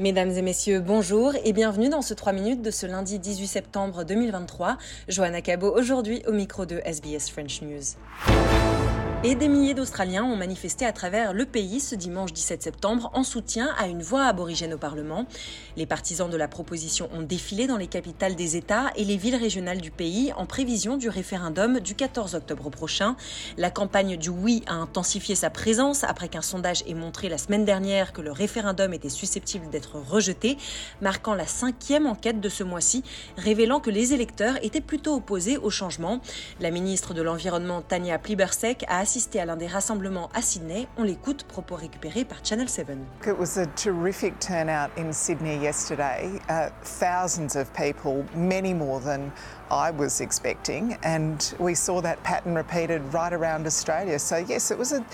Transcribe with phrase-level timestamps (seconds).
[0.00, 4.02] Mesdames et messieurs, bonjour et bienvenue dans ce 3 minutes de ce lundi 18 septembre
[4.02, 4.78] 2023.
[5.08, 7.98] Johanna Cabo aujourd'hui au micro de SBS French News.
[9.22, 13.22] Et des milliers d'Australiens ont manifesté à travers le pays ce dimanche 17 septembre en
[13.22, 15.26] soutien à une voix aborigène au Parlement.
[15.76, 19.36] Les partisans de la proposition ont défilé dans les capitales des États et les villes
[19.36, 23.14] régionales du pays en prévision du référendum du 14 octobre prochain.
[23.58, 27.66] La campagne du oui a intensifié sa présence après qu'un sondage ait montré la semaine
[27.66, 30.56] dernière que le référendum était susceptible d'être rejeté,
[31.02, 33.04] marquant la cinquième enquête de ce mois-ci,
[33.36, 36.22] révélant que les électeurs étaient plutôt opposés au changement.
[36.58, 40.86] La ministre de l'Environnement Tania Plibersek a assisté à l'un des rassemblements à Sydney.
[40.96, 42.90] On l'écoute, propos récupérés par Channel 7.
[43.26, 46.40] It was a terrific turnout in Sydney yesterday.
[46.48, 49.32] Uh, thousands of people, many more than
[49.68, 54.16] I was expecting, and we saw that pattern repeated right around Australia.
[54.20, 55.04] So, yes, it was a,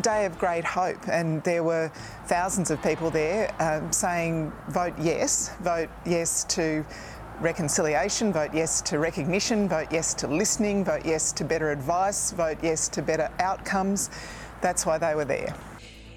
[0.00, 1.90] day of great hope, and there were
[2.26, 6.84] thousands of people there um, saying, vote yes, vote yes to
[7.42, 12.58] reconciliation, vote yes to recognition, vote yes to listening, vote yes to better advice, vote
[12.62, 14.10] yes to better outcomes.
[14.60, 15.54] That's why they were there.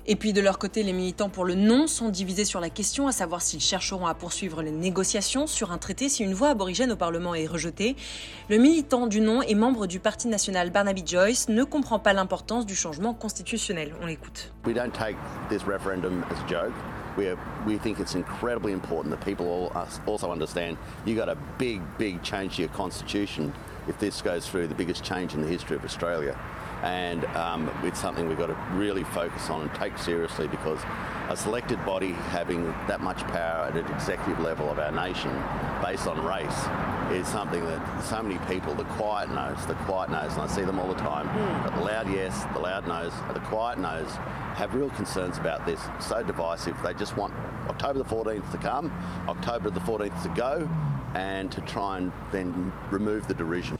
[0.09, 3.09] Et puis de leur côté, les militants pour le non sont divisés sur la question,
[3.09, 6.93] à savoir s'ils chercheront à poursuivre les négociations sur un traité si une voix aborigène
[6.93, 7.97] au Parlement est rejetée.
[8.49, 12.65] Le militant du non et membre du Parti national Barnaby Joyce ne comprend pas l'importance
[12.65, 13.95] du changement constitutionnel.
[14.01, 14.53] On l'écoute.
[14.65, 15.17] We don't take
[15.49, 16.73] this referendum as a joke.
[17.17, 21.35] We, are, we think it's incredibly important that people all, also understand you got a
[21.57, 23.53] big, big change to your constitution
[23.87, 26.37] if this goes through the biggest change in the history of Australia.
[26.83, 30.79] And um, it's something we've got to really focus on and take seriously because
[31.29, 35.31] a selected body having that much power at an executive level of our nation
[35.83, 36.65] based on race
[37.11, 40.63] is something that so many people, the quiet knows, the quiet knows, and I see
[40.63, 41.63] them all the time, mm.
[41.63, 44.09] but the loud yes, the loud no's, the quiet no's
[44.55, 45.79] have real concerns about this.
[45.99, 46.75] So divisive.
[46.83, 47.33] They just want
[47.69, 48.91] October the 14th to come,
[49.27, 50.69] October the 14th to go,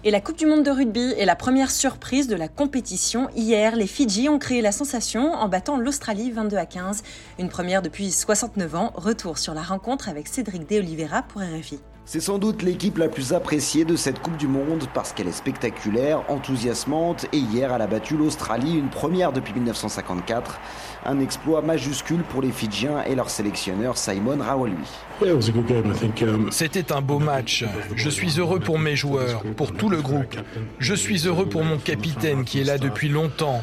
[0.04, 3.30] Et la Coupe du monde de rugby est la première surprise de la compétition.
[3.36, 7.04] Hier, les Fidji ont créé la sensation en battant l'Australie 22 à 15.
[7.38, 8.92] Une première depuis 69 ans.
[8.96, 11.80] Retour sur la rencontre avec Cédric De Oliveira pour RFI.
[12.10, 15.34] C'est sans doute l'équipe la plus appréciée de cette Coupe du Monde parce qu'elle est
[15.34, 20.58] spectaculaire, enthousiasmante et hier elle a battu l'Australie, une première depuis 1954.
[21.06, 24.78] Un exploit majuscule pour les Fidjiens et leur sélectionneur Simon Rawalui.
[25.22, 27.66] Um, C'était un beau match.
[27.94, 30.38] Je suis heureux pour mes joueurs, pour tout le groupe.
[30.80, 33.62] Je suis heureux pour mon capitaine qui est là depuis longtemps.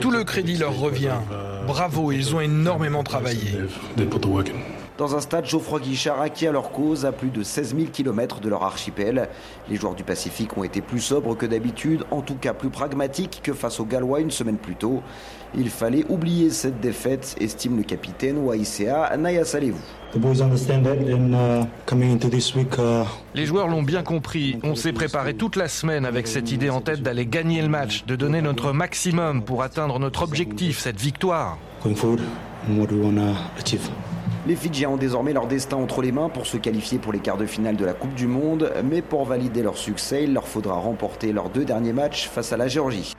[0.00, 1.18] Tout le crédit leur revient.
[1.68, 3.52] Bravo, ils ont énormément travaillé.
[4.96, 8.38] Dans un stade, Geoffroy Guichard acquis à leur cause à plus de 16 000 km
[8.38, 9.28] de leur archipel.
[9.68, 13.40] Les joueurs du Pacifique ont été plus sobres que d'habitude, en tout cas plus pragmatiques
[13.42, 15.02] que face aux Gallois une semaine plus tôt.
[15.56, 19.80] Il fallait oublier cette défaite, estime le capitaine Waïsea Naya Salevou.
[20.14, 20.20] Uh, uh,
[23.34, 24.60] Les joueurs l'ont bien compris.
[24.62, 28.04] On s'est préparé toute la semaine avec cette idée en tête d'aller gagner le match,
[28.06, 31.58] de donner notre maximum pour atteindre notre objectif, cette victoire.
[34.46, 37.38] Les Fidjiens ont désormais leur destin entre les mains pour se qualifier pour les quarts
[37.38, 40.74] de finale de la Coupe du Monde, mais pour valider leur succès, il leur faudra
[40.74, 43.14] remporter leurs deux derniers matchs face à la Géorgie.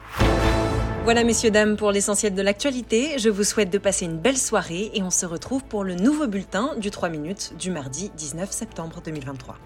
[1.03, 3.18] Voilà messieurs, dames, pour l'essentiel de l'actualité.
[3.18, 6.28] Je vous souhaite de passer une belle soirée et on se retrouve pour le nouveau
[6.28, 9.57] bulletin du 3 minutes du mardi 19 septembre 2023.